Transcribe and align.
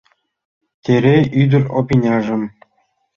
Терей 0.83 1.23
ӱдыр 1.41 1.63
Опиняжым 1.77 2.43